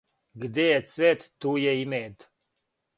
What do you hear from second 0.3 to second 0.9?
Где је